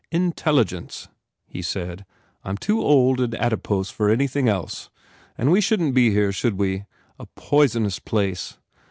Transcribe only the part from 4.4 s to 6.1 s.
else. And we shouldn t be